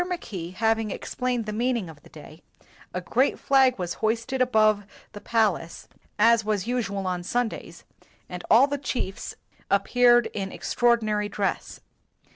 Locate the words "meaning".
1.53-1.87